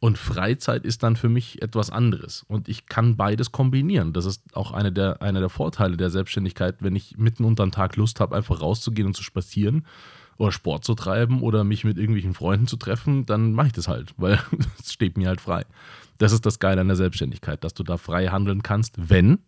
Und 0.00 0.16
Freizeit 0.16 0.84
ist 0.84 1.02
dann 1.02 1.16
für 1.16 1.28
mich 1.28 1.60
etwas 1.62 1.90
anderes. 1.90 2.44
Und 2.46 2.68
ich 2.68 2.86
kann 2.86 3.16
beides 3.16 3.50
kombinieren. 3.50 4.12
Das 4.12 4.26
ist 4.26 4.42
auch 4.54 4.72
eine 4.72 4.92
der, 4.92 5.22
einer 5.22 5.40
der 5.40 5.48
Vorteile 5.48 5.96
der 5.96 6.10
Selbstständigkeit, 6.10 6.76
wenn 6.80 6.94
ich 6.94 7.16
mitten 7.16 7.44
unter 7.44 7.66
den 7.66 7.72
Tag 7.72 7.96
Lust 7.96 8.20
habe, 8.20 8.36
einfach 8.36 8.60
rauszugehen 8.60 9.08
und 9.08 9.14
zu 9.14 9.22
spazieren 9.22 9.84
oder 10.38 10.52
Sport 10.52 10.84
zu 10.84 10.94
treiben 10.94 11.42
oder 11.42 11.64
mich 11.64 11.84
mit 11.84 11.98
irgendwelchen 11.98 12.34
Freunden 12.34 12.66
zu 12.66 12.76
treffen, 12.76 13.26
dann 13.26 13.52
mache 13.52 13.68
ich 13.68 13.72
das 13.72 13.88
halt, 13.88 14.14
weil 14.16 14.40
es 14.80 14.92
steht 14.92 15.18
mir 15.18 15.28
halt 15.28 15.40
frei. 15.40 15.64
Das 16.16 16.32
ist 16.32 16.46
das 16.46 16.58
Geile 16.58 16.80
an 16.80 16.88
der 16.88 16.96
Selbstständigkeit, 16.96 17.62
dass 17.62 17.74
du 17.74 17.82
da 17.82 17.96
frei 17.96 18.28
handeln 18.28 18.62
kannst, 18.62 18.94
wenn, 18.96 19.40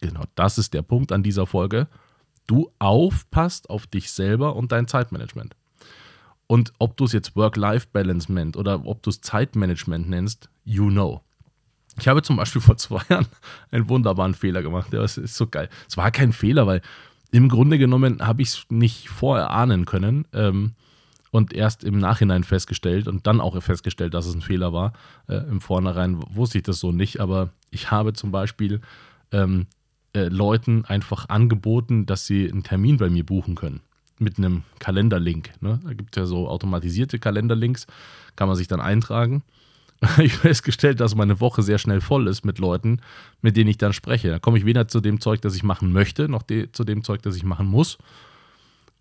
genau 0.00 0.24
das 0.36 0.56
ist 0.58 0.72
der 0.72 0.82
Punkt 0.82 1.12
an 1.12 1.22
dieser 1.22 1.46
Folge, 1.46 1.88
du 2.46 2.70
aufpasst 2.78 3.70
auf 3.70 3.86
dich 3.86 4.10
selber 4.10 4.56
und 4.56 4.72
dein 4.72 4.88
Zeitmanagement. 4.88 5.54
Und 6.46 6.72
ob 6.78 6.96
du 6.96 7.04
es 7.04 7.12
jetzt 7.12 7.36
Work-Life-Balance 7.36 8.32
nennst 8.32 8.56
oder 8.56 8.84
ob 8.84 9.02
du 9.02 9.10
es 9.10 9.20
Zeitmanagement 9.20 10.08
nennst, 10.08 10.48
you 10.64 10.88
know. 10.88 11.22
Ich 11.98 12.08
habe 12.08 12.22
zum 12.22 12.36
Beispiel 12.36 12.60
vor 12.60 12.76
zwei 12.76 13.02
Jahren 13.08 13.26
einen 13.70 13.88
wunderbaren 13.88 14.34
Fehler 14.34 14.62
gemacht. 14.62 14.88
Das 14.92 15.16
ist 15.16 15.36
so 15.36 15.46
geil. 15.46 15.68
Es 15.88 15.96
war 15.96 16.10
kein 16.10 16.32
Fehler, 16.32 16.66
weil 16.66 16.82
im 17.30 17.48
Grunde 17.48 17.78
genommen 17.78 18.26
habe 18.26 18.42
ich 18.42 18.48
es 18.48 18.66
nicht 18.70 19.08
vorher 19.08 19.50
ahnen 19.50 19.84
können. 19.84 20.26
Ähm, 20.32 20.72
und 21.30 21.52
erst 21.52 21.84
im 21.84 21.98
Nachhinein 21.98 22.44
festgestellt 22.44 23.06
und 23.06 23.26
dann 23.26 23.40
auch 23.40 23.60
festgestellt, 23.62 24.14
dass 24.14 24.26
es 24.26 24.34
ein 24.34 24.40
Fehler 24.40 24.72
war. 24.72 24.92
Äh, 25.28 25.36
Im 25.48 25.60
Vornherein 25.60 26.20
wusste 26.34 26.58
ich 26.58 26.64
das 26.64 26.80
so 26.80 26.92
nicht, 26.92 27.20
aber 27.20 27.50
ich 27.70 27.90
habe 27.90 28.12
zum 28.12 28.32
Beispiel 28.32 28.80
ähm, 29.32 29.66
äh, 30.12 30.24
Leuten 30.24 30.84
einfach 30.84 31.28
angeboten, 31.28 32.06
dass 32.06 32.26
sie 32.26 32.50
einen 32.50 32.64
Termin 32.64 32.96
bei 32.96 33.10
mir 33.10 33.24
buchen 33.24 33.54
können. 33.54 33.80
Mit 34.18 34.38
einem 34.38 34.64
Kalenderlink. 34.80 35.52
Ne? 35.60 35.80
Da 35.84 35.94
gibt 35.94 36.16
es 36.16 36.20
ja 36.20 36.26
so 36.26 36.48
automatisierte 36.48 37.18
Kalenderlinks, 37.18 37.86
kann 38.36 38.48
man 38.48 38.56
sich 38.56 38.68
dann 38.68 38.80
eintragen. 38.80 39.42
ich 40.18 40.32
festgestellt, 40.32 41.00
dass 41.00 41.14
meine 41.14 41.40
Woche 41.40 41.62
sehr 41.62 41.78
schnell 41.78 42.00
voll 42.00 42.26
ist 42.26 42.44
mit 42.44 42.58
Leuten, 42.58 43.00
mit 43.42 43.56
denen 43.56 43.68
ich 43.68 43.78
dann 43.78 43.92
spreche. 43.92 44.28
Da 44.28 44.38
komme 44.38 44.58
ich 44.58 44.64
weder 44.64 44.88
zu 44.88 45.00
dem 45.00 45.20
Zeug, 45.20 45.40
das 45.42 45.54
ich 45.54 45.62
machen 45.62 45.92
möchte, 45.92 46.28
noch 46.28 46.42
de 46.42 46.70
zu 46.72 46.84
dem 46.84 47.04
Zeug, 47.04 47.22
das 47.22 47.36
ich 47.36 47.44
machen 47.44 47.66
muss. 47.66 47.98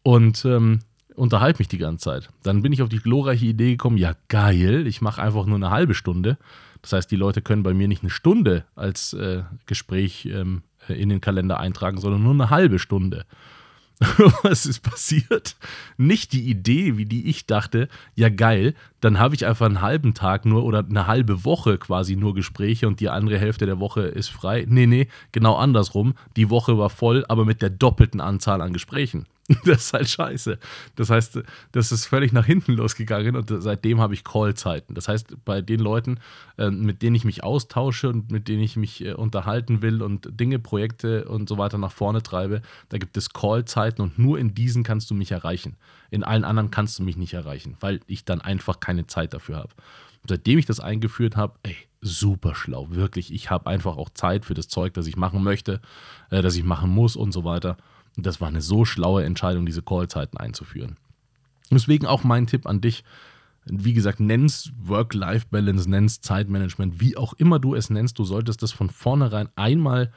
Und 0.04 0.44
ähm, 0.46 0.80
unterhalte 1.16 1.60
mich 1.60 1.68
die 1.68 1.78
ganze 1.78 2.06
Zeit. 2.06 2.30
Dann 2.44 2.62
bin 2.62 2.74
ich 2.74 2.82
auf 2.82 2.90
die 2.90 3.00
glorreiche 3.00 3.46
Idee 3.46 3.72
gekommen, 3.72 3.98
ja 3.98 4.14
geil, 4.28 4.88
ich 4.88 5.02
mache 5.02 5.22
einfach 5.22 5.46
nur 5.46 5.58
eine 5.58 5.70
halbe 5.70 5.94
Stunde. 5.94 6.38
Das 6.82 6.94
heißt, 6.94 7.12
die 7.12 7.18
Leute 7.18 7.42
können 7.42 7.64
bei 7.64 7.74
mir 7.74 7.88
nicht 7.88 8.04
eine 8.04 8.10
Stunde 8.10 8.66
als 8.76 9.14
äh, 9.14 9.44
Gespräch 9.66 10.26
ähm, 10.26 10.64
in 10.88 11.10
den 11.10 11.22
Kalender 11.22 11.60
eintragen, 11.60 12.00
sondern 12.00 12.24
nur 12.24 12.34
eine 12.34 12.50
halbe 12.50 12.80
Stunde. 12.80 13.26
Was 14.44 14.66
ist 14.66 14.82
passiert? 14.82 15.58
Nicht 15.98 16.32
die 16.32 16.50
Idee, 16.50 16.96
wie 16.96 17.06
die 17.06 17.30
ich 17.30 17.46
dachte, 17.46 17.90
ja 18.16 18.30
geil, 18.30 18.74
dann 19.02 19.20
habe 19.20 19.36
ich 19.36 19.46
einfach 19.46 19.66
einen 19.66 19.82
halben 19.82 20.14
Tag 20.14 20.46
nur 20.46 20.64
oder 20.64 20.86
eine 20.88 21.06
halbe 21.06 21.44
Woche 21.44 21.78
quasi 21.78 22.16
nur 22.16 22.34
Gespräche 22.34 22.88
und 22.88 23.02
die 23.02 23.10
andere 23.10 23.38
Hälfte 23.38 23.66
der 23.66 23.80
Woche 23.80 24.02
ist 24.04 24.30
frei. 24.30 24.66
Nee, 24.70 24.86
nee, 24.86 25.10
genau 25.34 25.56
andersrum. 25.56 26.14
Die 26.38 26.50
Woche 26.50 26.78
war 26.78 26.90
voll, 26.90 27.26
aber 27.28 27.44
mit 27.44 27.62
der 27.62 27.72
doppelten 27.72 28.22
Anzahl 28.22 28.62
an 28.62 28.72
Gesprächen. 28.72 29.26
Das 29.66 29.86
ist 29.86 29.94
halt 29.94 30.10
scheiße. 30.10 30.60
Das 30.96 31.10
heißt, 31.10 31.40
das 31.72 31.92
ist 31.92 32.06
völlig 32.06 32.32
nach 32.34 32.46
hinten 32.46 32.74
losgegangen 32.74 33.36
und 33.36 33.52
seitdem 33.60 34.00
habe 34.00 34.14
ich 34.14 34.24
Callzeiten. 34.24 34.96
Das 34.96 35.08
heißt, 35.08 35.44
bei 35.44 35.62
den 35.62 35.80
Leuten, 35.80 36.20
äh, 36.58 36.70
mit 36.70 37.02
denen 37.02 37.16
ich 37.16 37.26
mich 37.26 37.44
austausche 37.44 38.10
und 38.10 38.32
mit 38.32 38.48
denen 38.48 38.62
ich 38.62 38.76
mich 38.76 39.04
äh, 39.04 39.14
unterhalten 39.14 39.82
will 39.82 40.02
und 40.02 40.30
Dinge, 40.40 40.60
Projekte 40.60 41.26
und 41.26 41.50
so 41.50 41.58
weiter 41.58 41.78
nach 41.78 41.92
vorne 41.92 42.22
treibe, 42.22 42.62
da 42.90 42.98
gibt 42.98 43.18
es 43.18 43.34
Callzeiten 43.34 44.04
und 44.04 44.20
nur 44.20 44.38
in 44.40 44.54
diesen 44.54 44.84
kannst 44.84 45.10
du 45.10 45.16
mich 45.16 45.32
erreichen. 45.32 45.78
In 46.12 46.24
allen 46.24 46.44
anderen 46.44 46.72
kannst 46.72 47.00
du 47.00 47.04
mich 47.04 47.18
nicht 47.18 47.34
erreichen, 47.34 47.76
weil 47.80 48.00
ich 48.08 48.26
dann 48.26 48.42
einfach 48.42 48.80
keine 48.80 49.08
Zeit 49.08 49.34
dafür 49.34 49.58
habe. 49.58 49.74
Seitdem 50.28 50.60
ich 50.60 50.66
das 50.66 50.80
eingeführt 50.80 51.36
habe, 51.38 51.58
ey, 51.64 51.76
super 52.02 52.56
schlau, 52.56 52.88
wirklich. 52.92 53.34
Ich 53.34 53.50
habe 53.50 53.70
einfach 53.70 53.98
auch 53.98 54.10
Zeit 54.10 54.46
für 54.46 54.54
das 54.54 54.68
Zeug, 54.68 54.94
das 54.94 55.08
ich 55.08 55.18
machen 55.18 55.44
möchte, 55.44 55.82
äh, 56.30 56.42
das 56.42 56.56
ich 56.56 56.64
machen 56.64 56.90
muss 56.90 57.16
und 57.16 57.32
so 57.32 57.44
weiter. 57.44 57.78
Und 58.18 58.26
das 58.26 58.42
war 58.42 58.48
eine 58.48 58.62
so 58.62 58.86
schlaue 58.86 59.24
Entscheidung, 59.24 59.66
diese 59.66 59.82
Callzeiten 59.82 60.38
einzuführen. 60.38 60.98
Deswegen 61.72 62.06
auch 62.06 62.24
mein 62.24 62.48
Tipp 62.48 62.66
an 62.66 62.82
dich. 62.82 63.04
Wie 63.66 63.94
gesagt, 63.94 64.20
nenn's 64.20 64.72
Work-Life-Balance, 64.82 65.90
nenn's 65.90 66.22
Zeitmanagement, 66.22 67.00
wie 67.00 67.18
auch 67.18 67.34
immer 67.34 67.60
du 67.60 67.76
es 67.76 67.90
nennst, 67.90 68.18
du 68.18 68.24
solltest 68.24 68.64
das 68.64 68.72
von 68.72 68.90
vornherein 68.90 69.50
einmal 69.56 70.12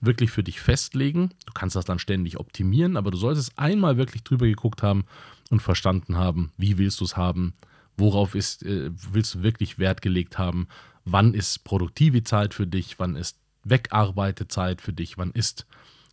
wirklich 0.00 0.30
für 0.30 0.42
dich 0.42 0.60
festlegen. 0.60 1.30
Du 1.46 1.52
kannst 1.52 1.76
das 1.76 1.84
dann 1.84 1.98
ständig 1.98 2.38
optimieren, 2.38 2.96
aber 2.96 3.10
du 3.10 3.16
solltest 3.16 3.58
einmal 3.58 3.96
wirklich 3.96 4.22
drüber 4.24 4.46
geguckt 4.46 4.82
haben 4.82 5.04
und 5.50 5.60
verstanden 5.60 6.16
haben, 6.16 6.52
wie 6.56 6.78
willst 6.78 7.00
du 7.00 7.04
es 7.04 7.16
haben, 7.16 7.54
worauf 7.96 8.34
ist, 8.34 8.62
äh, 8.64 8.90
willst 9.12 9.34
du 9.34 9.42
wirklich 9.42 9.78
Wert 9.78 10.02
gelegt 10.02 10.38
haben, 10.38 10.68
wann 11.04 11.34
ist 11.34 11.64
produktive 11.64 12.22
Zeit 12.22 12.54
für 12.54 12.66
dich, 12.66 12.98
wann 12.98 13.16
ist 13.16 13.38
Wegarbeitezeit 13.64 14.80
für 14.80 14.92
dich, 14.92 15.18
wann 15.18 15.30
ist 15.32 15.66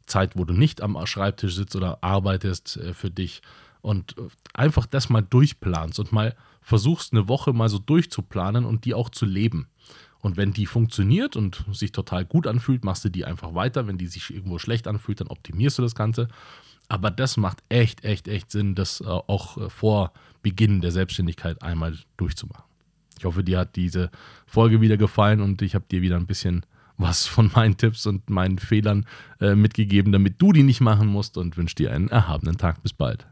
Zeit, 0.05 0.37
wo 0.37 0.45
du 0.45 0.53
nicht 0.53 0.81
am 0.81 0.97
Schreibtisch 1.05 1.55
sitzt 1.55 1.75
oder 1.75 2.03
arbeitest 2.03 2.77
äh, 2.77 2.93
für 2.93 3.09
dich 3.09 3.41
und 3.81 4.17
äh, 4.17 4.21
einfach 4.53 4.85
das 4.85 5.09
mal 5.09 5.21
durchplanst 5.21 5.99
und 5.99 6.11
mal 6.11 6.35
versuchst 6.61 7.13
eine 7.13 7.27
Woche 7.27 7.53
mal 7.53 7.69
so 7.69 7.79
durchzuplanen 7.79 8.65
und 8.65 8.85
die 8.85 8.93
auch 8.93 9.09
zu 9.09 9.25
leben. 9.25 9.67
Und 10.19 10.37
wenn 10.37 10.53
die 10.53 10.67
funktioniert 10.67 11.35
und 11.35 11.65
sich 11.71 11.91
total 11.91 12.25
gut 12.25 12.45
anfühlt, 12.45 12.85
machst 12.85 13.03
du 13.03 13.09
die 13.09 13.25
einfach 13.25 13.55
weiter. 13.55 13.87
Wenn 13.87 13.97
die 13.97 14.05
sich 14.05 14.29
irgendwo 14.29 14.59
schlecht 14.59 14.87
anfühlt, 14.87 15.19
dann 15.19 15.27
optimierst 15.27 15.79
du 15.79 15.81
das 15.81 15.95
Ganze. 15.95 16.27
Aber 16.89 17.09
das 17.09 17.37
macht 17.37 17.63
echt, 17.69 18.03
echt, 18.03 18.27
echt 18.27 18.51
Sinn, 18.51 18.75
das 18.75 19.01
äh, 19.01 19.05
auch 19.05 19.71
vor 19.71 20.13
Beginn 20.43 20.81
der 20.81 20.91
Selbstständigkeit 20.91 21.63
einmal 21.63 21.97
durchzumachen. 22.17 22.65
Ich 23.17 23.25
hoffe, 23.25 23.43
dir 23.43 23.59
hat 23.59 23.75
diese 23.75 24.09
Folge 24.47 24.81
wieder 24.81 24.97
gefallen 24.97 25.41
und 25.41 25.61
ich 25.61 25.75
habe 25.75 25.85
dir 25.89 26.01
wieder 26.01 26.17
ein 26.17 26.25
bisschen 26.25 26.65
was 27.01 27.25
von 27.27 27.51
meinen 27.55 27.77
Tipps 27.77 28.05
und 28.05 28.29
meinen 28.29 28.59
Fehlern 28.59 29.05
äh, 29.39 29.55
mitgegeben, 29.55 30.11
damit 30.11 30.41
du 30.41 30.53
die 30.53 30.63
nicht 30.63 30.81
machen 30.81 31.07
musst 31.07 31.37
und 31.37 31.57
wünsche 31.57 31.75
dir 31.75 31.91
einen 31.91 32.07
erhabenen 32.09 32.57
Tag. 32.57 32.81
Bis 32.83 32.93
bald. 32.93 33.25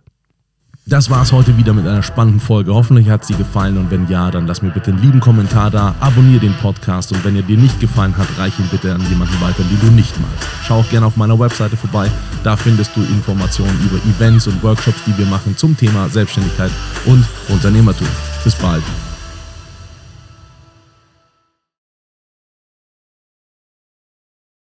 Das 0.90 1.12
war 1.12 1.22
es 1.22 1.32
heute 1.32 1.56
wieder 1.56 1.74
mit 1.74 1.86
einer 1.86 2.02
spannenden 2.02 2.40
Folge. 2.40 2.74
Hoffentlich 2.74 3.10
hat 3.10 3.24
sie 3.24 3.36
gefallen 3.36 3.78
und 3.78 3.92
wenn 3.92 4.08
ja, 4.08 4.32
dann 4.32 4.48
lass 4.48 4.64
mir 4.64 4.72
bitte 4.72 4.90
einen 4.90 5.02
lieben 5.04 5.20
Kommentar 5.20 5.70
da, 5.70 5.94
abonniere 6.00 6.40
den 6.40 6.56
Podcast 6.56 7.12
und 7.12 7.24
wenn 7.24 7.36
er 7.36 7.44
dir 7.44 7.58
nicht 7.58 7.80
gefallen 7.80 8.18
hat, 8.18 8.28
reich 8.40 8.58
ihn 8.58 8.68
bitte 8.72 8.96
an 8.96 9.08
jemanden 9.08 9.40
weiter, 9.40 9.62
den 9.62 9.80
du 9.80 9.92
nicht 9.94 10.20
magst. 10.20 10.48
Schau 10.64 10.80
auch 10.80 10.90
gerne 10.90 11.06
auf 11.06 11.16
meiner 11.16 11.40
Webseite 11.40 11.78
vorbei. 11.78 12.10
Da 12.44 12.58
findest 12.58 12.96
du 12.96 13.02
Informationen 13.02 13.80
über 13.86 13.98
Events 13.98 14.48
und 14.48 14.64
Workshops, 14.64 15.04
die 15.06 15.16
wir 15.16 15.28
machen 15.28 15.56
zum 15.56 15.78
Thema 15.78 16.10
Selbstständigkeit 16.10 16.72
und 17.06 17.24
Unternehmertum. 17.50 18.08
Bis 18.44 18.56
bald. 18.56 18.84